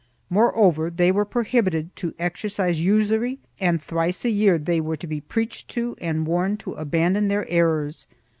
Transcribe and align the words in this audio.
Moreover 0.31 0.89
they 0.89 1.11
were 1.11 1.25
prohibited 1.25 1.95
to 1.97 2.15
exercise 2.17 2.81
usury 2.81 3.37
and 3.59 3.79
thrice 3.79 4.25
a 4.25 4.31
year 4.31 4.57
they 4.57 4.81
were 4.81 4.97
to 4.97 5.05
be 5.05 5.21
preached 5.21 5.67
to 5.77 5.95
and 6.01 6.25
warned 6.25 6.59
to 6.61 6.73
abandon 6.73 7.27
their 7.27 7.47
errors. 7.47 8.07